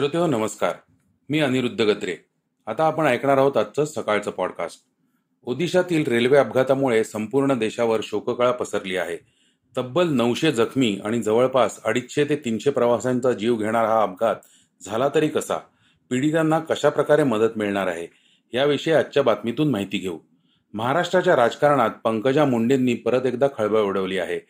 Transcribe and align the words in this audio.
श्रोतेहो 0.00 0.26
नमस्कार. 0.26 0.72
मी 1.28 1.40
अनिरुद्ध 1.40 1.82
गत्रे 1.82 2.16
आता 2.66 2.84
आपण 2.84 3.04
ऐकणार 3.04 3.38
आहोत 3.38 3.56
आजचं 3.56 3.84
सकाळचं 3.84 4.30
पॉडकास्ट 4.30 4.80
ओदिशातील 5.42 6.06
रेल्वे 6.06 6.38
अपघातामुळे 6.38 7.04
संपूर्ण 7.04 7.58
देशावर 7.58 8.00
शोककळा 8.02 8.52
पसरली 8.52 8.96
आहे. 8.96 9.16
तब्बल 9.76 10.08
नऊशे 10.08 10.52
जखमी 10.52 11.00
आणि 11.04 11.22
जवळपास 11.22 11.82
अडीचशे 11.84 12.24
ते 12.24 12.36
तीनशे 12.36 12.70
प्रवाशांचा 12.70 13.32
जीव 13.32 13.56
घेणारा 13.56 13.88
हा 13.88 14.02
अपघात 14.02 14.36
झाला 14.82 15.08
तरी 15.14 15.28
कसा? 15.28 15.56
पीडितांना 16.10 16.58
कशा 16.58 16.88
प्रकारे 16.88 17.22
मदत 17.22 17.50
मिळणार 17.56 17.86
आहे? 17.86 18.06
याविषयी 18.54 18.94
आजच्या 18.94 19.22
बातमीतून 19.22 19.70
माहिती 19.70 19.98
घेऊ. 19.98 20.18
महाराष्ट्राच्या 20.74 21.36
राजकारणात 21.36 21.90
पंकजा 22.04 22.44
मुंडेंनी 22.44 22.94
परत 22.94 23.26
एकदा 23.26 23.46
खळबळ 23.58 23.80
उडवली 23.80 24.18
आहे. 24.18 24.40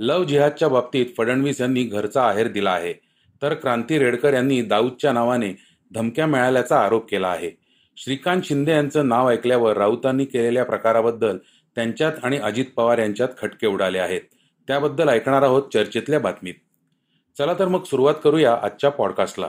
लव 0.00 0.24
जिहादच्या 0.24 0.68
बाबतीत 0.68 1.06
फडणवीस 1.16 1.60
यांनी 1.60 1.82
घरचा 1.82 2.28
आहेर 2.28 2.48
दिला 2.48 2.70
आहे. 2.70 3.13
तर 3.42 3.54
क्रांती 3.54 3.98
रेडकर 3.98 4.34
यांनी 4.34 4.62
दाऊदच्या 4.62 5.12
नावाने 5.12 5.56
धमक्या 5.94 6.26
मिळाल्याचा 6.26 6.80
आरोप 6.80 7.10
केला 7.10 7.28
आहे. 7.28 7.50
श्रीकांत 7.96 8.42
शिंदे 8.44 8.72
यांचं 8.72 9.08
नाव 9.08 9.30
ऐकल्यावर 9.30 9.76
राऊतांनी 9.76 10.24
केलेल्या 10.24 10.64
प्रकाराबद्दल 10.64 11.38
त्यांच्यात 11.74 12.12
आणि 12.22 12.38
अजित 12.38 12.64
पवार 12.76 12.98
यांच्यात 12.98 13.28
खटके 13.38 13.66
उडाले 13.66 13.98
आहेत. 13.98 14.20
त्याबद्दल 14.66 15.08
ऐकणार 15.08 15.42
आहोत 15.42 15.62
चर्चेतल्या 15.72 16.20
बातमीत. 16.20 16.54
चला 17.38 17.54
तर 17.58 17.68
मग 17.68 17.82
सुरुवात 17.82 18.14
करूया 18.24 18.58
आजच्या 18.62 18.90
पॉडकास्टला. 18.90 19.48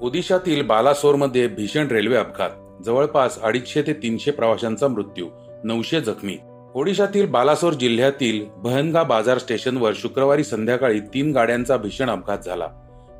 ओदिशातील 0.00 0.62
बालासोरमध्ये 0.62 1.48
भीषण 1.48 1.88
रेल्वे 1.88 2.16
अपघात. 2.16 2.82
जवळपास 2.82 3.42
अडीचशे 3.42 3.82
ते 3.82 3.92
तीनशे 3.92 4.30
प्रवाशांचा 4.30 4.88
मृत्यू 4.88 5.28
नऊशे 5.64 6.00
जखमी. 6.00 6.38
ओडिशातील 6.74 7.26
बालासोर 7.26 7.72
जिल्ह्यातील 7.72 8.44
बहनगा 8.56 9.02
बाजार 9.02 9.38
स्टेशनवर 9.38 9.92
शुक्रवारी 9.96 10.44
संध्याकाळी 10.44 11.00
तीन 11.14 11.32
गाड्यांचा 11.32 11.76
भीषण 11.76 12.10
अपघात 12.10 12.38
झाला. 12.44 12.66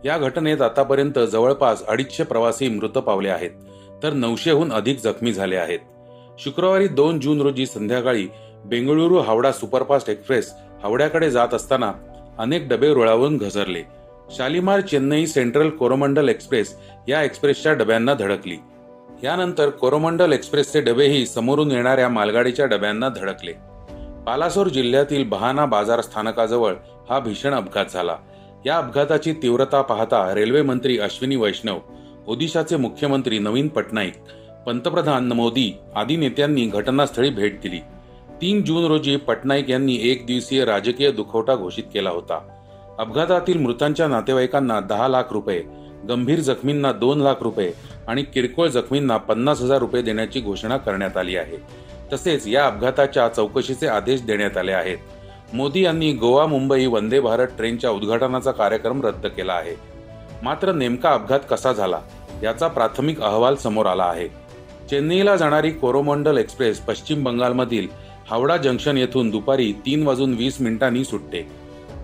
या 0.04 0.18
घटनेत 0.18 0.62
आतापर्यंत 0.62 1.18
जवळपास 1.32 1.84
अडीचशे 1.86 2.24
प्रवासी 2.24 2.68
मृत 2.68 2.98
पावले 2.98 3.28
आहेत 3.28 3.50
तर 4.02 4.12
नऊशेहून 4.12 4.72
अधिक 4.72 5.00
जखमी 5.00 5.32
झाले 5.32 5.56
आहेत. 5.56 5.78
शुक्रवारी 6.38 6.88
दोन 6.88 7.20
जून 7.20 7.40
रोजी 7.40 7.66
संध्याकाळी 7.66 8.26
बेंगळुरू 8.64 9.18
हावडा 9.18 9.52
सुपरफास्ट 9.52 10.10
एक्सप्रेस 10.10 10.52
हावड्याकडे 10.82 11.30
जात 11.30 11.54
असताना 11.54 11.92
अनेक 12.38 12.68
डबे 12.68 12.94
रुळावरून 12.94 13.36
घसरले. 13.36 13.82
शालिमार 14.30 14.80
चेन्नई 14.80 15.26
सेंट्रल 15.26 15.70
कोरोमंडल 15.70 16.28
एक्सप्रेस 16.28 16.76
या 17.08 17.22
एक्सप्रेसच्या 17.22 17.72
डब्यांना 17.72 18.14
धडकली. 18.14 18.56
यानंतर 19.24 19.68
कोरोमंडल 19.68 20.32
एक्सप्रेसचे 20.32 20.80
डबेही 20.80 21.26
समोरून 21.26 21.70
येणाऱ्या 21.70 22.08
मालगाडीच्या 22.08 22.66
डब्यांना 22.66 23.08
धडकले. 23.08 23.52
बालासोर 24.24 24.66
जिल्ह्यातील 24.66 25.28
बहाना 25.28 25.66
बाजार 25.66 26.00
स्थानकाजवळ 26.00 26.74
हा 27.10 27.18
भीषण 27.18 27.54
अपघात 27.54 27.86
झाला. 27.92 28.16
या 28.66 28.76
अपघाताची 28.76 29.32
तीव्रता 29.32 29.82
पाहता 29.82 30.34
रेल्वे 30.34 30.62
मंत्री 30.62 30.98
अश्विनी 30.98 31.36
वैष्णव 31.36 31.78
ओदिशाचे 32.26 32.76
मुख्यमंत्री 32.76 33.38
नवीन 33.38 33.68
पटनाईक 33.68 34.14
पंतप्रधान 34.66 35.32
मोदी 35.32 35.78
आदी 35.96 36.16
नेत्यांनी 36.16 36.66
घटनास्थळी 36.66 37.30
भेट 37.30 37.60
दिली. 37.60 37.78
तीन 38.40 38.62
जून 38.64 38.84
रोजी 38.84 39.16
पटनाईक 39.16 39.70
यांनी 39.70 39.98
एक 40.02 40.26
दिवसीय 40.26 40.64
राजकीय 40.64 41.10
दुखवटा 41.10 41.54
घोषित 41.54 41.84
केला 41.94 42.10
होता. 42.10 42.38
अपघातातील 42.98 43.58
मृतांच्या 43.58 44.08
नातेवाईकांना 44.08 44.80
दहा 44.80 45.08
लाख 45.08 45.22
रुपये 45.30 45.87
गंभीर 46.08 46.40
जखमींना 46.40 46.92
दोन 46.92 47.20
लाख 47.20 47.34
रुपये 47.40 47.72
आणि 48.08 48.22
किरकोळ 48.22 48.68
जखमींना 48.68 49.16
पन्नास 49.16 49.60
हजार 49.62 49.78
रुपये 49.78 50.02
देण्याची 50.02 50.40
घोषणा 50.40 50.76
करण्यात 50.76 51.16
आली 51.16 51.36
आहे. 51.36 51.56
तसेच 52.12 52.46
या 52.46 52.66
अपघाताच्या 52.66 53.28
चौकशीचे 53.28 53.86
आदेश 53.86 54.22
देण्यात 54.22 54.56
आले 54.56 54.72
आहेत. 54.72 54.98
मोदी 55.52 55.84
यांनी 55.84 56.12
गोवा 56.12 56.46
मुंबई 56.46 56.86
वंदे 56.86 57.20
भारत 57.20 57.46
ट्रेनच्या 57.46 57.90
उद्घाटनाचा 57.90 58.50
कार्यक्रम 58.50 59.02
रद्द 59.02 59.26
केला 59.26 59.52
आहे. 59.52 59.74
मात्र 60.42 60.72
नेमका 60.72 61.10
अपघात 61.10 61.40
कसा 61.50 61.72
झाला 61.72 62.00
याचा 62.42 62.68
प्राथमिक 62.68 63.20
अहवाल 63.20 63.54
समोर 63.54 63.86
आला 63.86 64.04
आहे. 64.04 64.28
चेन्नईला 64.90 65.36
जाणारी 65.36 65.70
कोरोमंडल 65.70 66.38
एक्सप्रेस 66.38 66.80
पश्चिम 66.80 67.24
बंगालमधील 67.24 67.88
हावडा 68.30 68.56
जंक्शन 68.56 68.98
येथून 68.98 69.30
दुपारी 69.30 69.72
तीन 69.86 70.02
वाजून 70.02 70.34
वीस 70.34 70.60
मिनिटांनी 70.60 71.04
सुटते. 71.04 71.40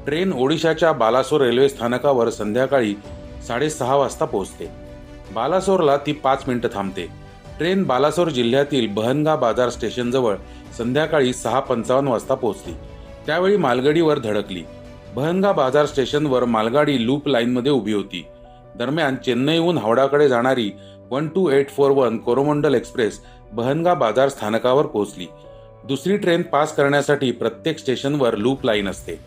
ट्रेन 0.06 0.32
ओडिशाच्या 0.32 0.92
बालासोर 0.92 1.40
रेल्वे 1.40 1.68
स्थानकावर 1.68 2.30
संध्याकाळी 2.30 2.94
साडेसहा 3.46 3.96
वाजता 3.96 4.24
पोहोचते. 4.24 4.70
बालासोरला 5.34 5.96
ती 5.96 6.12
पाच 6.12 6.44
मिनिटं 6.46 6.68
थांबते. 6.74 7.06
ट्रेन 7.58 7.82
बालासोर 7.82 8.28
जिल्ह्यातील 8.28 8.86
बहनगा 8.86 9.36
बाजार 9.36 9.68
स्टेशनजवळ 9.70 10.36
संध्याकाळी 10.78 11.32
सहा 11.32 11.60
पंचावन्न 11.60 12.08
वाजता 12.08 12.34
पोहोचली. 12.34 12.72
त्यावेळी 13.26 13.56
मालगाडीवर 13.56 14.18
धडकली. 14.18 14.62
बहनगा 15.14 15.52
बाजार 15.52 15.86
स्टेशनवर 15.86 16.44
मालगाडी 16.44 17.06
लूप 17.06 17.28
लाईनमध्ये 17.28 17.72
उभी 17.72 17.92
होती. 17.92 18.26
दरम्यान 18.76 19.16
चेन्नईहून 19.16 19.78
हावडाकडे 19.78 20.28
जाणारी 20.28 20.70
one 21.10 21.28
two 21.28 21.48
eight 21.50 21.70
four 21.70 21.90
one 21.90 22.18
Coromandel 22.18 22.74
express 22.74 23.20
Bahanaga 23.52 23.94
Bazar 23.94 24.28
स्थानकावर 24.28 24.86
पोहोचली. 24.86 25.26
दुसरी 25.84 26.16
ट्रेन 26.16 26.42
पास 26.42 26.74
करण्यासाठी 26.76 27.30
प्रत्येक 27.30 27.78
स्टेशनवर 27.78 28.36
लूप 28.36 28.64
लाईन 28.64 28.88
असते. 28.88 29.18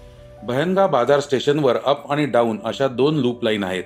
बहनगा 0.44 0.88
बाजार 0.88 1.20
स्टेशनवर 1.20 1.78
अप 1.86 2.12
आणि 2.12 2.26
डाऊन 2.26 2.60
अशा 2.66 2.88
दोन 2.88 3.16
लूप 3.16 3.44
लाईन 3.44 3.64
आहेत. 3.64 3.84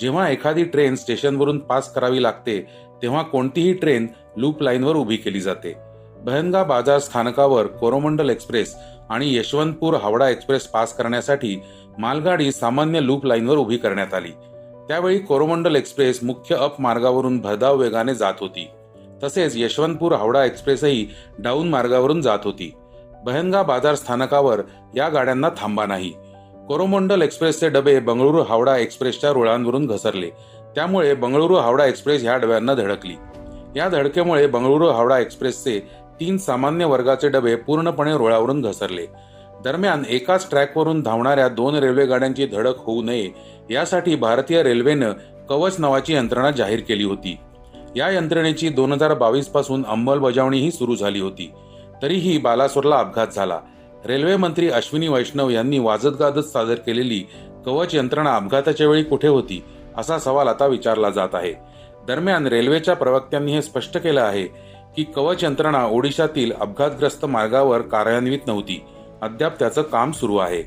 जेव्हा 0.00 0.28
एखादी 0.28 0.64
ट्रेन 0.64 0.96
स्टेशनवरून 0.96 1.58
पास 1.58 1.92
करावी 1.94 2.22
लागते 2.22 2.66
तेव्हा 3.02 3.22
कोणतीही 3.22 3.72
ट्रेन 3.72 4.06
लूप 4.36 4.62
लाईनवर 4.62 4.96
उभी 4.96 5.16
केली 5.16 5.40
जाते. 5.40 5.74
भयंगा 6.24 6.62
बाजार 6.62 6.98
स्थानकावर 6.98 7.66
कोरोमंडल 7.66 8.30
एक्सप्रेस 8.30 8.74
आणि 9.10 9.36
यशवंतपूर 9.36 9.94
हावडा 9.94 10.28
एक्सप्रेस 10.28 10.66
पास 10.66 10.96
करण्यासाठी 10.96 11.60
मालगाडी 11.98 12.52
सामान्य 12.52 13.00
लूप 13.00 13.26
लाईनवर 13.26 13.56
उभी 13.56 13.76
करण्यात 13.76 14.14
आली. 14.14 14.30
त्यावेळी 14.88 15.18
कोरोमंडल 15.18 15.76
एक्सप्रेस 15.76 16.24
मुख्य 16.24 16.54
अप 16.54 16.80
मार्गावरून 16.80 17.40
भरधाव 17.40 17.76
वेगाने 17.76 18.14
जात 18.14 18.34
होती. 18.40 18.70
तसेच 19.22 19.52
यशवंतपूर 19.56 20.12
हावडा 20.12 20.44
एक्सप्रेसही 20.44 21.06
डाऊन 21.38 21.68
मार्गावरून 21.68 22.22
जात 22.22 22.38
होती. 22.44 22.72
भयंगा 23.24 23.62
बाजार 23.62 23.94
स्थानकावर 23.94 24.60
या 24.96 25.08
गाड्यांना 25.08 25.48
थांबा 25.48 25.86
नाही. 25.86 26.12
कोरोमंडल 26.68 27.22
एक्सप्रेसचे 27.22 27.68
डबे 27.68 27.98
बंगळुरू 27.98 28.42
हावडा 28.42 28.76
एक्सप्रेसच्या 28.76 29.30
रुळांवरून 29.30 29.86
घसरले. 29.86 30.30
त्यामुळे 30.74 31.14
बंगळुरू 31.14 31.54
हावडा 31.54 31.86
एक्सप्रेस 31.86 32.22
ह्या 32.22 32.36
डब्यांना 32.36 32.74
धडकली. 32.74 33.14
या 33.76 33.88
धडकेमुळे 33.88 34.46
बंगळुरू 34.46 34.88
हावडा 34.88 35.18
एक्सप्रेसचे 35.18 35.80
तीन 36.20 36.38
सामान्य 36.38 36.84
वर्गाचे 36.84 37.28
डबे 37.28 37.56
पूर्णपणे 37.56 38.16
रुळावरून 38.16 38.62
घसरले. 38.62 39.06
दरम्यान 39.64 40.02
एकाच 40.08 40.50
ट्रॅकवरून 40.50 41.02
धावणाऱ्या 41.02 41.48
दोन 41.48 41.74
रेल्वे 41.74 42.06
गाड्यांची 42.06 42.46
धडक 42.46 42.74
होऊ 42.78 43.02
नये 43.02 43.30
यासाठी 43.70 44.14
भारतीय 44.14 44.62
रेल्वेनं 44.62 45.12
कवच 45.48 45.76
नावाची 45.78 46.14
यंत्रणा 46.14 46.50
जाहीर 46.50 46.80
केली 46.80 47.04
होती. 47.04 47.36
या 47.96 48.10
यंत्रणेची 48.10 48.68
दोन 48.68 48.92
हजार 48.92 49.14
बावीसपासून 49.14 49.84
अंमलबजावणीही 49.88 50.70
सुरू 50.70 50.94
झाली 50.94 51.20
होती. 51.20 51.52
तरीही 52.02 52.38
बालासोरला 52.38 52.96
अपघात 52.96 53.26
झाला. 53.34 53.60
रेल्वे 54.06 54.36
मंत्री 54.36 54.70
अश्विनी 54.70 55.08
वैष्णव 55.08 55.50
यांनी 55.50 55.78
वाजत 55.78 56.16
गाजत 56.18 56.46
सादर 56.46 56.74
केलेली 56.74 57.24
कवच 57.66 57.94
यंत्रणा 57.94 58.36
अपघाताच्या 58.36 58.88
वेळी 58.88 59.02
कुठे 59.02 59.28
होती 59.28 59.64
असा 59.96 60.18
सवाल 60.18 60.48
आता 60.48 60.66
विचारला 60.66 61.10
जात 61.10 61.28
आहे. 61.32 61.54
दरम्यान 62.06 62.46
रेल्वेच्या 62.46 62.94
प्रवक्त्यांनी 62.94 63.52
हे 63.52 63.62
स्पष्ट 63.62 63.98
केलं 63.98 64.20
आहे 64.20 64.46
की 64.96 65.04
कवच 65.04 65.44
यंत्रणा 65.44 65.86
ओडिशातील 65.86 66.52
अपघातग्रस्त 66.60 67.24
मार्गावर 67.24 67.80
कार्यान्वित 67.80 68.46
नव्हती. 68.46 68.84
अद्याप 69.22 69.58
त्याचं 69.58 69.82
काम 69.82 70.12
सुरू 70.12 70.36
आहे. 70.36 70.62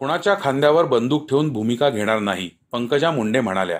कुणाच्या 0.00 0.34
खांद्यावर 0.40 0.84
बंदूक 0.84 1.28
ठेवून 1.28 1.52
भूमिका 1.52 1.88
घेणार 1.90 2.18
नाही 2.18 2.50
पंकजा 2.72 3.10
मुंडे 3.10 3.40
म्हणाल्या. 3.40 3.78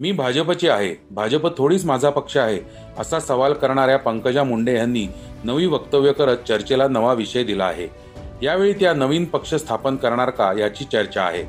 मी 0.00 0.10
भाजपची 0.12 0.68
आहे. 0.68 0.94
भाजप 1.10 1.46
थोडीच 1.58 1.84
माझा 1.84 2.10
पक्ष 2.10 2.36
आहे 2.36 2.58
असा 2.98 3.18
सवाल 3.20 3.52
करणाऱ्या 3.52 3.98
पंकजा 3.98 4.42
मुंडे 4.44 4.74
यांनी 4.74 5.06
नवी 5.44 5.66
वक्तव्य 5.66 6.12
करत 6.12 6.36
चर्चेला 6.48 6.88
नवा 6.88 7.12
विषय 7.12 7.44
दिला 7.44 7.64
आहे. 7.64 7.86
यावेळी 8.42 8.72
त्या 8.72 8.92
नवीन 8.94 9.24
पक्ष 9.24 9.54
स्थापन 9.54 9.96
करणार 9.96 10.30
का 10.30 10.52
याची 10.58 10.84
चर्चा 10.84 11.22
आहे. 11.22 11.42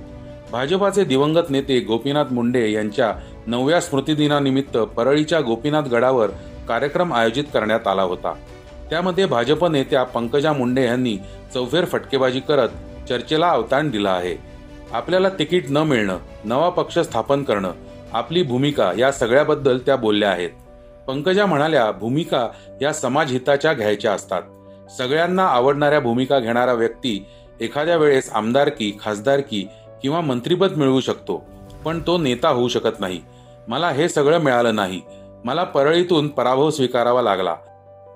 भाजपाचे 0.52 1.04
दिवंगत 1.04 1.50
नेते 1.50 1.80
गोपीनाथ 1.80 2.32
मुंडे 2.32 2.72
यांच्या 2.72 3.14
नवव्या 3.48 3.82
स्मृतिदिनानिमित्त 3.82 4.78
परळीच्या 4.78 5.42
गोपीनाथ 5.42 5.90
गडावर 5.92 6.30
कार्यक्रम 6.68 7.14
आयोजित 7.14 7.44
करण्यात 7.54 7.88
आला 7.88 8.04
होता. 8.04 8.34
त्यामध्ये 8.90 9.26
भाजप 9.26 9.66
नेत्या 9.66 10.04
पंकजा 10.04 10.54
मुंडे 10.54 10.86
यांनी 10.86 11.18
चौफेर 11.54 11.86
फटकेबाजी 11.86 12.40
करत 12.40 12.70
चर्चेला 13.10 13.50
अवताण 13.50 13.90
दिला 13.90 14.12
आहे. 14.12 14.36
आपल्याला 14.94 15.30
तिकीट 15.30 15.66
न 15.70 15.78
मिळणं 15.78 16.18
नवा 16.46 16.70
पक्ष 16.70 17.00
स्थापन 17.00 17.44
करणं 17.44 17.72
आपली 18.14 18.44
भूमिका 18.44 18.92
या 18.98 19.12
सगळ्याबद्दल 19.12 19.78
त्या 19.78 19.96
बोलल्या 19.96 20.30
आहेत. 20.30 20.50
पंकजा 21.08 21.46
म्हणाल्या 21.46 21.92
भूमिका 21.92 22.48
या 22.82 22.94
समाजहिताच्या 22.94 23.74
घ्यायच्या 23.74 24.14
असतात. 24.14 24.42
सगळ्यांना 24.98 25.48
आवडणाऱ्या 25.48 26.00
भूमिका 26.00 26.40
घेणारा 26.40 26.74
व्यक्ती 26.74 27.26
एखाद्या 27.62 27.98
वेळेस 27.98 28.30
आमदारकी 28.34 28.98
खासदारकी 29.02 29.68
किंवा 30.02 30.22
मंत्रीपद 30.22 30.72
मिळवू 30.78 31.00
शकतो 31.02 31.44
पण 31.86 32.00
तो 32.08 32.18
नेता 32.18 32.50
होऊ 32.50 32.68
शकत 32.68 33.00
नाही. 33.00 33.22
मला 33.68 33.90
हे 33.90 34.10
सगळं 34.10 34.38
मिळालं 34.38 34.76
नाही. 34.76 35.02
मला 35.46 35.64
परळीतून 35.64 36.28
पराभव 36.28 36.70
स्वीकारावा 36.70 37.22
लागला. 37.22 37.56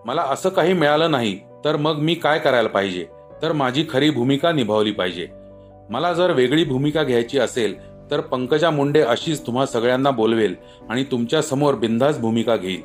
मला 0.05 0.21
असं 0.21 0.49
काही 0.49 0.73
मिळालं 0.73 1.11
नाही 1.11 1.39
तर 1.65 1.75
मग 1.75 1.95
मी 1.95 2.15
काय 2.15 2.39
करायला 2.39 2.69
पाहिजे? 2.69 3.05
तर 3.41 3.51
माझी 3.51 3.85
खरी 3.89 4.09
भूमिका 4.09 4.51
निभावली 4.51 4.91
पाहिजे. 4.91 5.27
मला 5.89 6.13
जर 6.13 6.31
वेगळी 6.31 6.63
भूमिका 6.63 7.03
घ्यायची 7.03 7.39
असेल 7.39 7.90
तर 8.11 8.19
पंकजा 8.21 8.69
मुंडे 8.69 9.01
अशीच 9.01 9.45
तुम्हा 9.45 9.65
सगळ्यांना 9.65 10.11
बोलवेल 10.11 10.55
आणि 10.89 11.03
तुमच्यासमोर 11.03 11.75
बिंदास 11.75 12.17
भूमिका 12.19 12.55
घेईल. 12.55 12.81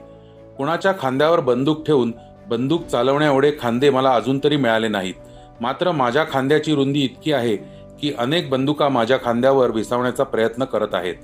कुणाच्या 0.58 0.92
खांद्यावर 1.00 1.40
बंदूक 1.40 1.86
ठेवून 1.86 2.12
बंदूक 2.48 2.86
चालवण्या 2.86 3.28
एवढे 3.28 3.50
खांदे 3.60 3.90
मला 3.90 4.12
अजून 4.14 4.38
तरी 4.44 4.56
मिळाले 4.56 4.88
नाहीत. 4.88 5.14
मात्र 5.60 5.92
माझ्या 5.92 6.24
खांद्याची 6.32 6.74
रुंदी 6.74 7.00
इतकी 7.00 7.32
आहे 7.32 7.56
की 8.00 8.12
अनेक 8.18 8.50
बंदुका 8.50 8.88
माझ्या 8.88 9.18
खांद्यावर 9.24 9.70
विसावण्याचा 9.70 10.24
प्रयत्न 10.24 10.64
करत 10.64 10.94
आहेत. 10.94 11.14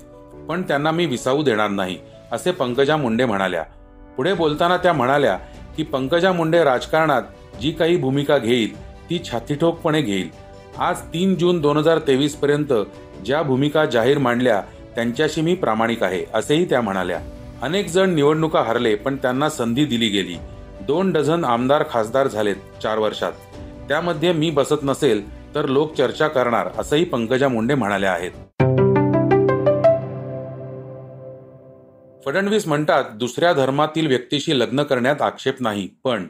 पण 0.49 0.61
त्यांना 0.61 0.91
मी 0.91 1.05
विसावू 1.05 1.43
देणार 1.43 1.69
नाही 1.69 1.97
असे 2.31 2.51
पंकजा 2.51 2.97
मुंडे 2.97 3.25
म्हणाल्या. 3.25 3.63
पुढे 4.17 4.33
बोलताना 4.33 4.77
त्या 4.77 4.93
म्हणाल्या 4.93 5.37
की 5.77 5.83
पंकजा 5.83 6.31
मुंडे 6.31 6.63
राजकारणात 6.63 7.21
जी 7.61 7.71
काही 7.71 7.97
भूमिका 7.97 8.37
घेईल 8.37 8.75
ती 9.09 9.19
छातीठोकपणे 9.25 10.01
घेईल. 10.01 10.29
आज 10.79 11.01
तीन 11.13 11.35
जून 11.35 11.59
दोन 11.61 11.77
हजार 11.77 11.99
तेवीस 12.07 12.35
पर्यंत 12.35 12.73
ज्या 13.25 13.41
भूमिका 13.41 13.85
जाहीर 13.85 14.17
मांडल्या 14.17 14.61
त्यांच्याशी 14.95 15.41
मी 15.41 15.55
प्रामाणिक 15.55 16.03
आहे 16.03 16.23
असेही 16.33 16.65
त्या 16.65 16.81
म्हणाल्या. 16.81 17.19
अनेक 17.61 17.87
जण 17.87 18.09
निवडणुका 18.09 18.61
हरले 18.61 18.95
पण 18.95 19.15
त्यांना 19.15 19.49
संधी 19.49 19.85
दिली 19.85 20.07
गेली. 20.07 20.35
दोन 20.81 21.11
डझन 21.11 21.45
आमदार 21.45 21.83
खासदार 21.89 22.27
झालेत 22.27 22.55
चार 22.83 22.97
वर्षात. 22.97 23.31
त्यामध्ये 23.87 24.31
मी 24.31 24.49
बसत 24.49 24.83
नसेल 24.83 25.23
तर 25.55 25.65
लोक 25.65 25.93
चर्चा 25.93 26.27
करणार 26.27 26.67
असंही 26.77 27.03
पंकजा 27.03 27.47
मुंडे 27.47 27.75
म्हणाल्या 27.75 28.11
आहेत. 28.11 28.31
फडणवीस 32.25 32.67
म्हणतात 32.67 33.03
दुसऱ्या 33.15 33.53
धर्मातील 33.53 34.07
व्यक्तीशी 34.07 34.59
लग्न 34.59 34.83
करण्यात 34.83 35.21
आक्षेप 35.21 35.55
नाही 35.59 35.87
पण 36.03 36.27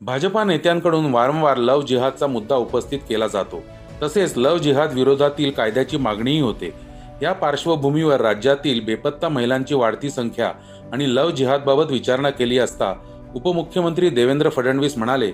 भाजपा 0.00 0.44
नेत्यांकडून 0.44 1.10
वारंवार 1.10 1.56
लव 1.56 1.82
जिहादचा 1.82 2.26
मुद्दा 2.26 2.56
उपस्थित 2.56 2.98
केला 3.08 3.26
जातो. 3.26 3.62
तसेच 4.02 4.36
लव 4.36 4.58
जिहाद 4.58 4.92
विरोधातील 4.92 5.50
कायद्याची 5.50 5.96
मागणीही 5.96 6.40
होते. 6.40 6.74
या 7.22 7.32
पार्श्वभूमीवर 7.32 8.20
राज्यातील 8.20 8.80
बेपत्ता 8.80 9.28
महिलांची 9.28 9.74
वाढती 9.74 10.10
संख्या 10.10 10.52
आणि 10.92 11.14
लव 11.14 11.30
जिहादबाबत 11.30 11.90
विचारणा 11.90 12.30
केली 12.30 12.58
असता 12.58 12.94
उपमुख्यमंत्री 13.34 14.08
देवेंद्र 14.08 14.48
फडणवीस 14.48 14.98
म्हणाले 14.98 15.30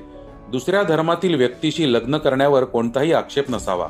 दुसऱ्या 0.49 0.83
धर्मातील 0.83 1.35
व्यक्तीशी 1.35 1.93
लग्न 1.93 2.19
करण्यावर 2.19 2.65
कोणताही 2.65 3.13
आक्षेप 3.13 3.51
नसावा. 3.51 3.89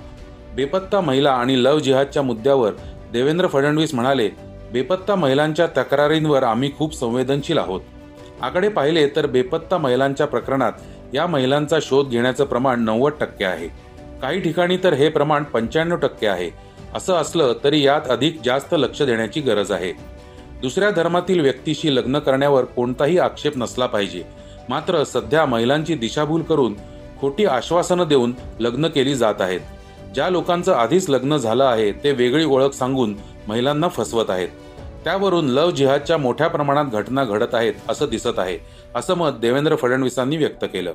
बेपत्ता 0.56 1.00
महिला 1.00 1.30
आणि 1.30 1.64
लव 1.64 1.78
जिहादच्या 1.78 2.22
मुद्द्यावर 2.22 2.72
देवेंद्र 3.12 3.46
फडणवीस 3.46 3.94
म्हणाले 3.94 4.28
बेपत्ता 4.72 5.14
महिलांच्या 5.14 5.66
तक्रारींवर 5.66 6.42
आम्ही 6.42 6.72
खूप 6.78 6.94
संवेदनशील 6.94 7.58
आहोत. 7.58 7.80
आकडे 8.40 8.68
पाहिले 8.68 9.06
तर 9.06 9.26
बेपत्ता 9.26 9.78
महिलांच्या 9.78 10.26
प्रकरणात 10.26 10.72
या 11.14 11.26
महिलांचा 11.26 11.78
शोध 11.82 12.08
घेण्याचं 12.08 12.44
प्रमाण 12.44 12.80
नव्वद 12.80 13.12
टक्के 13.20 13.44
आहे. 13.44 13.68
काही 14.22 14.40
ठिकाणी 14.40 14.76
तर 14.76 14.92
हे 14.92 15.08
प्रमाण 15.08 15.42
पंच्याण्णव 15.42 15.96
टक्के 15.96 16.26
आहे. 16.26 16.50
असं 16.94 17.14
असलं 17.14 17.52
तरी 17.64 17.82
यात 17.82 18.00
अधिक 18.10 18.40
जास्त 18.44 18.74
लक्ष 18.78 19.02
देण्याची 19.02 19.40
गरज 19.40 19.72
आहे. 19.72 19.92
दुसऱ्या 20.60 20.90
धर्मातील 20.90 21.40
व्यक्तीशी 21.40 21.94
लग्न 21.94 22.18
करण्यावर 22.18 22.64
कोणताही 22.64 23.18
आक्षेप 23.18 23.52
नसला 23.56 23.86
पाहिजे. 23.86 24.22
मात्र 24.68 25.04
सध्या 25.04 25.44
महिलांची 25.46 25.94
दिशाभूल 25.94 26.42
करून 26.42 26.74
खोटी 27.20 27.44
आश्वासनं 27.44 28.08
देऊन 28.08 28.32
लग्न 28.60 28.88
केली 28.88 29.14
जात 29.14 29.40
आहेत. 29.40 29.60
ज्या 30.14 30.30
लोकांचं 30.30 30.72
आधीच 30.72 31.10
लग्न 31.10 31.36
झालं 31.36 31.64
आहे 31.64 31.92
ते 31.92 32.12
वेगळी 32.12 32.44
ओळख 32.44 32.72
सांगून 32.72 33.14
महिलांना 33.48 33.88
फसवत 33.88 34.30
आहेत. 34.30 34.48
त्यावरून 35.04 35.46
लव 35.46 35.70
जिहादच्या 35.70 36.16
मोठ्या 36.18 36.48
प्रमाणात 36.48 36.84
घटना 36.84 37.24
घडत 37.24 37.54
आहेत 37.54 37.74
असं 37.88 38.06
दिसत 38.10 38.38
आहे 38.38 38.58
असं 38.94 39.14
मत 39.14 39.30
देवेंद्र 39.30 39.76
फडणवीसांनी 39.76 40.36
व्यक्त 40.36 40.64
केलं. 40.64 40.92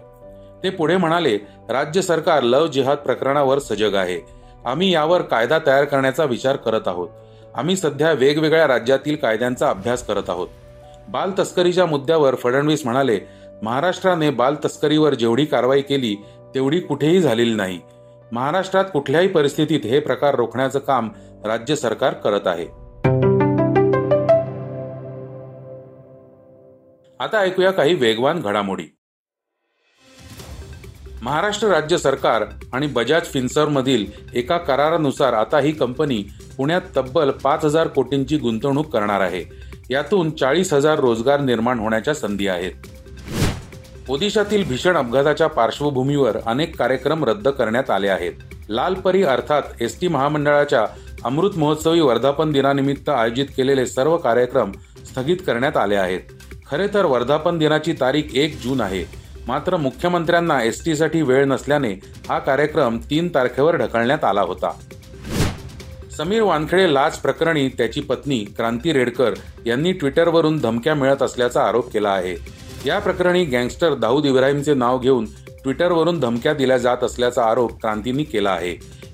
ते 0.64 0.70
पुढे 0.70 0.98
म्हणाले 0.98 1.38
राज्य 1.70 2.02
सरकार 2.02 2.44
लव 2.44 2.68
जिहाद 2.68 2.98
प्रकरणावर 2.98 3.60
सजग 3.60 3.96
आहे. 3.96 4.20
आम्ही 4.66 4.94
यावर 4.94 5.22
कायदा 5.22 5.60
तयार 5.66 5.86
करण्याचा 5.86 6.24
विचार 6.24 6.56
करत 6.56 6.88
आहोत. 6.88 7.10
आम्ही 7.56 7.76
सध्या 7.76 8.12
वेगवेगळ्या 8.12 8.68
राज्यातील 8.68 9.16
कायद्यांचा 9.16 9.70
अभ्यास 9.70 10.06
करत 10.06 10.30
आहोत. 10.30 10.48
बाल 11.10 11.32
तस्करीच्या 11.40 11.86
मुद्द्यावर 11.86 12.36
फडणवीस 12.36 12.86
म्हणाले 12.86 13.20
महाराष्ट्राने 13.62 14.30
बाल 14.30 14.56
तस्करीवर 14.66 15.14
जेवढी 15.14 15.46
कारवाई 15.46 15.82
केली 15.82 16.16
तेवढी 16.56 16.80
कुठेही 16.80 17.22
झालेली 17.22 17.56
नाही. 17.56 17.80
महाराष्ट्रात 18.32 18.86
कुठल्याही 18.94 19.28
परिस्थितीत 19.28 19.80
हे 19.84 20.00
प्रकार 20.00 20.36
रोखण्याचं 20.36 20.80
काम 20.80 21.10
राज्य 21.46 21.76
सरकार 21.76 22.14
करत 22.14 22.48
आहे. 22.48 22.66
आता 27.20 27.40
ऐकूया 27.40 27.72
काही 27.72 27.94
वेगवान 27.94 28.42
घडामोडी. 28.42 28.99
महाराष्ट्र 31.22 31.68
राज्य 31.68 31.98
सरकार 31.98 32.44
आणि 32.74 32.88
बजाज 32.88 33.26
फिन्सर्व 33.26 33.70
मधील 33.70 34.06
एका 34.34 34.58
करारानुसार 34.58 35.34
आता 35.34 35.60
ही 35.60 35.72
कंपनी 35.72 36.24
पुण्यात 36.58 36.82
तब्बल 36.98 37.32
पाच 37.32 37.66
हजार 37.66 37.88
कोटींची 37.88 38.38
गुंतवणूक 38.38 38.94
करणार 38.94 39.22
आहे. 39.22 39.44
यातून 39.90 40.32
चाळीस 40.32 40.74
हजार 40.74 41.00
रोजगार 41.00 41.40
निर्माण 41.40 41.80
होण्याच्या 41.80 42.14
संधी 42.14 42.48
आहेत. 42.48 42.72
ओदिशातील 44.10 44.64
भीषण 44.64 44.98
अपघाताच्या 44.98 45.48
पार्श्वभूमीवर 45.48 46.38
अनेक 46.46 46.78
कार्यक्रम 46.78 47.26
रद्द 47.26 47.48
करण्यात 47.48 47.90
आले 47.90 48.08
आहेत. 48.08 48.34
लाल 48.70 48.94
परी 48.94 49.24
अर्थात 49.24 49.62
एस 49.82 50.00
टी 50.02 50.08
महामंडळाच्या 50.08 50.86
अमृत 51.24 51.58
महोत्सवी 51.58 52.00
वर्धापन 52.00 52.52
दिनानिमित्त 52.52 53.10
आयोजित 53.10 53.46
केलेले 53.58 53.86
सर्व 53.86 54.18
कार्यक्रम 54.18 54.72
स्थगित 55.06 55.38
करण्यात 55.48 55.78
आले 55.78 55.96
आहेत. 55.96 56.20
खरे 56.72 56.88
तर 56.88 57.06
वर्धापन 57.06 57.58
दिनाची 57.58 57.94
तारीख 57.94 58.24
एक 58.34 58.62
जून 58.64 58.82
आहे. 58.82 59.19
मात्र 59.50 59.78
मुख्यमंत्र्यांना 59.78 60.62
एस 60.64 60.84
टीसाठी 60.86 61.22
वेळ 61.22 61.46
नसल्याने 61.46 61.90
हा 62.28 62.38
कार्यक्रम 62.40 62.98
तीन 63.10 63.28
तारखेवर 63.28 63.76
ढकलण्यात 63.76 64.24
आला 64.24 64.42
होता. 64.42 64.72
समीर 66.18 66.42
वानखेडे 66.42 66.94
लाच 66.94 67.18
प्रकरणी 67.20 67.68
त्याची 67.68 68.02
पत्नी 68.02 68.38
क्रांती 68.58 68.94
रेडकर 68.94 69.34
यांनी 69.66 69.92
ट्विटरवरून 69.92 70.58
धमक्या 70.58 70.94
मिळत 70.96 71.22
असल्याचा 71.22 71.64
आरोप 71.64 71.92
केला 71.94 72.10
आहे. 72.10 72.36
या 72.86 73.00
प्रकरणी 73.00 73.44
गँगस्टर 73.46 73.94
दाऊद 73.94 74.26
इब्राहिमचे 74.26 74.74
नाव 74.74 75.00
घेऊन 75.00 75.26
ट्विटरवरून 75.64 76.20
धमक्या 76.20 76.54
दिल्या 76.54 76.78
जात 76.78 77.04
असल्याचा 77.04 77.46
आरोप 77.46 77.72
क्रांतींनी 77.82 78.24
केला 78.24 78.52
आहे. 78.52 78.72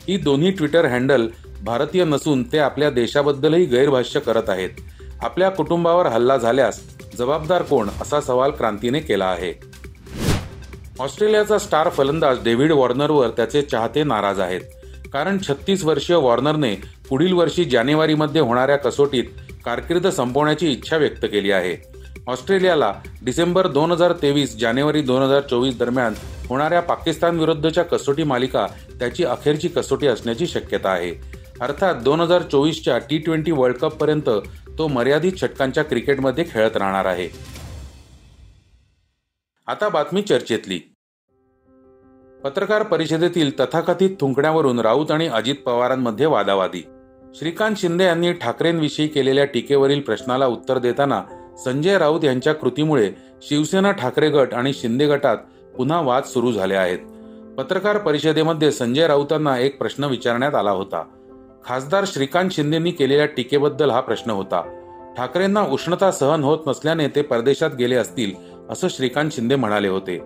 ही 0.08 0.18
दोन्ही 0.18 0.52
ट्विटर 0.52 0.86
हँडल 0.86 1.28
भारतीय 1.64 2.04
नसून 2.06 2.44
ते 2.44 2.60
आपल्या 2.60 2.90
देशाबद्दलही 2.90 3.66
गैरभाष्य 3.66 4.20
करत 4.20 4.50
आहेत. 4.50 4.70
आपल्या 5.24 5.50
कुटुंबावर 5.50 6.08
हल्ला 6.08 6.38
झाल्यास 6.38 6.82
जबाबदार 7.18 7.62
कोण 7.62 7.90
असा 8.02 8.22
सवाल 8.22 8.52
क्रांतीने 8.52 9.00
केला 9.00 9.26
आहे. 9.26 9.54
ऑस्ट्रेलियाचा 11.02 11.58
स्टार 11.58 11.90
फलंदाज 11.90 12.38
डेव्हिड 12.44 12.72
वॉर्नरवर 12.72 13.30
त्याचे 13.38 13.62
चाहते 13.62 14.04
नाराज 14.04 14.40
आहेत. 14.40 14.62
कारण 15.14 15.38
छत्तीस 15.48 15.84
वर्षीय 15.86 16.16
वॉर्नरने 16.16 16.74
पुढील 17.10 17.34
वर्षी 17.34 17.66
जानेवारीमध्ये 17.66 18.42
होणाऱ्या 18.42 18.78
कसोटीत 18.78 19.24
कारकीर्द 19.66 20.08
संपवण्याची 20.08 20.72
इच्छा 20.72 20.98
व्यक्त 20.98 21.26
केली 21.32 21.52
आहे. 21.52 21.76
ऑस्ट्रेलियाला 22.28 22.92
डिसेंबर 23.24 23.68
दोन 23.68 23.92
हजार 23.92 24.14
तेवीस 24.22 24.56
जानेवारी 24.60 25.02
दोन 25.02 25.22
हजार 25.22 25.42
चोवीस 25.50 25.78
दरम्यान 25.78 26.14
होणाऱ्या 26.50 26.82
पाकिस्तान 26.82 27.40
विरुद्धच्या 27.40 27.84
कसोटी 27.84 28.24
मालिका 28.24 28.66
त्याची 29.00 29.24
अखेरची 29.24 29.68
कसोटी 29.68 30.08
असण्याची 30.08 30.48
शक्यता 30.48 30.90
आहे. 30.90 31.12
अर्थात 31.62 32.02
दोन 32.04 32.22
हजार 32.22 32.42
चोवीसच्या 32.42 32.98
टी 33.10 33.18
ट्वेंटी 33.18 33.52
वर्ल्ड 33.52 33.78
कप 33.78 33.96
पर्यंत 33.98 34.30
तो 34.78 34.88
मर्यादित 34.88 35.40
षटकांच्या 35.40 35.84
क्रिकेटमध्ये 35.84 36.44
खेळत 36.54 36.78
राहणार 36.78 37.06
आहे. 37.06 37.28
आता 39.68 39.90
बातमी 39.90 40.22
चर्चेतली. 40.22 40.80
पत्रकार 42.44 42.84
परिषदेतील 42.84 43.60
तथाकथित 43.60 44.10
थुंकण्यावरून 44.20 44.80
राऊत 44.80 45.12
आणि 45.12 45.28
अजित 45.28 45.56
पवारांमध्ये 45.66 46.26
वादावादी. 46.26 46.86
श्रीकांत 47.36 47.76
शिंदे 47.76 48.04
यांनी 48.04 48.34
ठाकरेंविषयी 48.34 49.08
केलेल्या 49.08 49.46
टीकेवरील 49.46 50.02
प्रश्नाला 50.02 50.48
उत्तर 50.48 50.78
देताना 50.78 51.24
संजय 51.66 51.98
राऊत 51.98 52.24
यांच्या 52.24 52.54
कृतीमुळे 52.54 53.12
शिवसेना 53.42 53.92
ठाकरे 53.92 54.30
गट 54.30 54.54
आणि 54.54 54.74
शिंदे 54.74 55.08
गटात 55.08 55.38
पुन्हा 55.78 56.02
वाद 56.02 56.24
सुरू 56.24 56.52
झाले 56.52 56.76
आहेत. 56.76 57.00
पत्रकार 57.58 57.98
परिषदेमध्ये 57.98 58.72
संजय 58.72 59.08
राऊतांना 59.08 59.60
एक 59.60 59.78
प्रश्न 59.78 60.04
विचारण्यात 60.04 60.56
आला 60.56 60.72
होता. 60.72 61.04
खासदार 61.66 62.04
श्रीकांत 62.08 62.50
शिंदेंनी 62.50 62.92
केलेल्या 62.92 63.26
टीकेबद्दल 63.26 63.90
हा 63.90 64.00
प्रश्न 64.00 64.32
होता. 64.32 64.82
ठाकरेंना 65.18 65.62
उष्णता 65.62 66.12
सहन 66.12 66.44
होत 66.44 66.60
नसल्याने 66.68 67.08
ते 67.08 67.22
परदेशात 67.22 67.70
गेले 67.80 67.96
असतील 67.96 68.55
असं 68.70 68.88
श्रीकांत 68.88 69.30
शिंदे 69.32 69.56
म्हणाले 69.56 69.88
होते. 69.88 70.20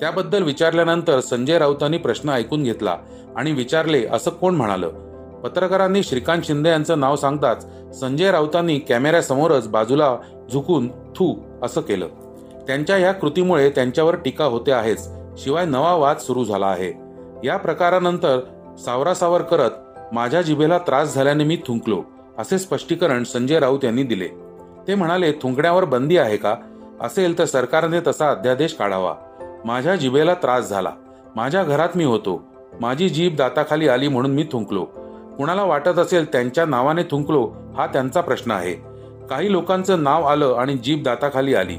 त्याबद्दल 0.00 0.42
विचारल्यानंतर 0.42 1.20
संजय 1.20 1.58
राऊतांनी 1.58 1.98
प्रश्न 1.98 2.30
ऐकून 2.30 2.62
घेतला 2.62 2.96
आणि 3.36 3.52
विचारले 3.52 4.06
असं 4.06 4.30
कोण 4.30 4.54
म्हणालं? 4.54 4.88
पत्रकारांनी 5.44 6.02
श्रीकांत 6.02 6.42
शिंदे 6.44 6.68
यांचं 6.68 7.00
नाव 7.00 7.16
सांगताच 7.16 7.66
संजय 8.00 8.30
राऊतांनी 8.30 8.78
कॅमेऱ्यासमोरच 8.78 9.68
बाजूला 9.68 10.16
झुकून 10.52 10.88
थू 10.88 11.34
असं 11.62 11.80
केलं. 11.80 12.06
त्यांच्या 12.66 12.96
या 12.96 13.12
कृतीमुळे 13.12 13.70
त्यांच्यावर 13.70 14.14
टीका 14.14 14.44
होते 14.44 14.72
आहेच 14.72 15.08
शिवाय 15.36 15.64
नवा 15.64 15.94
वाद 15.94 16.18
सुरू 16.18 16.44
झाला 16.44 16.66
आहे. 16.66 16.92
या 17.44 17.56
प्रकारानंतर 17.56 18.40
सावरासावर 18.78 19.42
करत 19.42 19.70
माझ्या 20.12 20.42
जिभेला 20.42 20.78
त्रास 20.78 21.14
झाल्याने 21.14 21.44
मी 21.44 21.58
थुंकलो 21.66 22.02
असे 22.38 22.58
स्पष्टीकरण 22.58 23.24
संजय 23.24 23.58
राऊत 23.58 23.84
यांनी 23.84 24.02
दिले. 24.02 24.28
ते 24.88 24.94
म्हणाले 24.94 25.32
थुंकण्यावर 25.32 25.84
बंदी 25.84 26.16
आहे 26.16 26.36
का? 26.36 26.54
असेल 27.00 27.38
तर 27.38 27.44
सरकारने 27.44 28.00
तसा 28.06 28.30
अध्यादेश 28.30 28.72
काढावा. 28.74 29.14
माझ्या 29.64 29.96
जिभेला 29.96 30.34
त्रास 30.34 30.68
झाला. 30.68 30.90
माझ्या 31.36 31.64
घरात 31.64 31.88
मी 31.94 32.04
होतो. 32.04 32.44
माझी 32.80 33.08
जीभ 33.08 33.36
दाताखाली 33.36 33.88
आली 33.88 34.08
म्हणून 34.08 34.30
मी 34.30 34.44
थुंकलो. 34.52 34.84
कुणाला 35.36 35.64
वाटत 35.64 35.98
असेल 35.98 36.32
त्यांच्या 36.32 36.66
नावाने 36.66 37.02
थुंकलो 37.02 37.52
हा 37.76 37.86
त्यांचा 37.86 38.20
प्रश्न 38.20 38.50
आहे. 38.50 38.74
काही 39.30 39.52
लोकांचं 39.52 40.02
नाव 40.02 40.22
आलं 40.22 40.54
आणि 40.58 40.74
जीभ 40.74 41.02
दाताखाली 41.04 41.54
आली. 41.54 41.76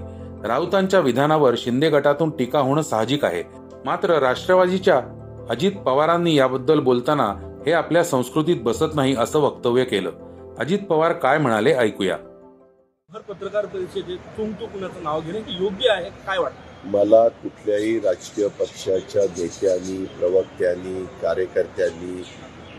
राऊतांच्या 0.47 0.99
विधानावर 0.99 1.53
शिंदे 1.57 1.89
गटातून 1.89 2.29
टीका 2.29 2.59
होणं 2.59 2.81
साहजिक 2.81 3.25
आहे. 3.25 3.43
मात्र 3.85 4.19
राष्ट्रवादीच्या 4.19 5.01
अजित 5.49 5.71
पवारांनी 5.71 6.35
याबद्दल 6.35 6.79
बोलताना 6.79 7.33
हे 7.65 7.71
आपल्या 7.71 8.03
संस्कृतीत 8.03 8.55
बसत 8.61 8.95
नाही 8.95 9.15
असं 9.15 9.39
वक्तव्य 9.39 9.83
केलं. 9.83 10.11
अजित 10.59 10.79
पवार 10.89 11.11
काय 11.11 11.37
म्हणाले 11.37 11.73
ऐकूया. 11.73 12.17
पत्रकार 13.09 13.65
परिषदेत 13.65 14.39
नाव 15.03 15.21
घेणे 15.21 15.39
योग्य 15.49 15.89
आहे? 15.89 16.09
काय 16.25 16.37
वाटतं? 16.37 16.89
मला 16.91 17.27
कुठल्याही 17.43 17.99
राजकीय 17.99 18.47
पक्षाच्या 18.59 19.23
नेत्यांनी 19.37 20.03
प्रवक्त्यांनी 20.17 21.03
कार्यकर्त्यांनी 21.21 22.23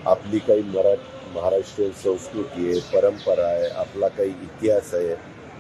आपली 0.07 0.39
काही 0.39 0.63
मरा 0.65 0.95
महाराष्ट्रीयन 1.35 1.93
संस्कृती 2.03 2.69
आहे 2.71 2.81
परंपरा 2.93 3.47
आहे 3.47 3.69
आपला 3.77 4.09
काही 4.09 4.31
इतिहास 4.31 4.93
आहे 4.95 5.15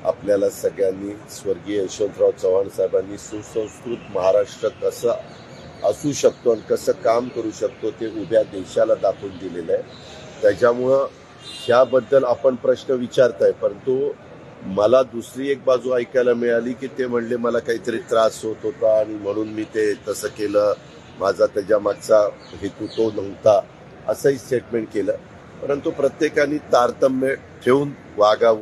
आपल्याला 0.04 0.50
सगळ्यांनी 0.50 1.14
स्वर्गीय 1.30 1.82
यशवंतराव 1.82 2.30
चव्हाण 2.32 2.68
साहेबांनी 2.68 3.18
सुसंस्कृत 3.18 4.10
महाराष्ट्र 4.14 4.68
कसं 4.82 5.88
असू 5.88 6.12
शकतो 6.12 6.52
आणि 6.52 6.60
कसं 6.70 6.92
काम 7.04 7.28
करू 7.28 7.50
शकतो 7.60 7.90
ते 7.90 8.06
उभ्या 8.22 8.42
देशाला 8.52 8.94
दाखवून 9.02 9.36
दिलेलं 9.38 9.72
आहे. 9.72 9.82
त्याच्यामुळं 10.42 11.06
ह्याबद्दल 11.66 12.24
आपण 12.24 12.54
प्रश्न 12.54 12.94
विचारताय 12.94 13.52
परंतु 13.52 14.00
मला 14.66 15.02
दुसरी 15.02 15.50
एक 15.50 15.58
बाजू 15.66 15.92
ऐकायला 15.96 16.34
मिळाली 16.34 16.72
की 16.72 16.86
ते 16.86 17.06
म्हणले 17.06 17.36
मला 17.36 17.58
काहीतरी 17.58 17.96
त्रास 17.96 18.44
होत 18.44 18.56
होता 18.62 19.00
आणि 19.00 19.14
म्हणून 19.14 19.48
मी 19.48 19.62
ते 19.62 19.94
तसं 20.08 20.28
केलं. 20.28 20.72
माझा 21.20 21.46
त्याच्या 21.46 21.78
मागचा 21.78 22.28
हेतू 22.62 22.86
तो 22.86 23.10
नव्हता 23.10 23.60
असंही 24.08 24.36
स्टेटमेंट 24.36 24.88
केलं. 24.94 25.12
परंतु 25.62 25.90
प्रत्येकाने 25.90 26.56
तारतम्य 26.56 27.34
ठेवून 27.64 27.88
वागावं. 28.16 28.60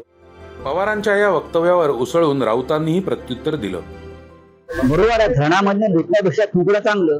पवारांच्या 0.65 1.17
या 1.17 1.29
वक्तव्यावर 1.29 1.91
उसळून 1.91 2.43
राऊतांनीही 2.43 3.01
प्रत्युत्तर 3.01 3.55
दिलं. 3.55 3.81
बरोबर 4.85 5.21
आहे 5.21 5.29
धरणामधनं 5.29 5.97
भेटण्यापेक्षा 5.97 6.45
तुकडं 6.45 6.79
चांगलं? 6.79 7.19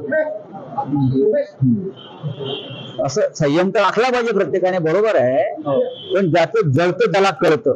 असं 3.05 3.21
संयम 3.35 3.69
तर 3.69 3.79
राखला 3.79 4.09
पाहिजे 4.09 4.31
प्रत्येकाने 4.31 4.79
बरोबर 4.79 5.15
आहे. 5.15 5.53
पण 6.15 6.29
ज्याचं 6.31 6.71
जळतं 6.71 7.11
त्याला 7.11 7.29
कळतं. 7.29 7.75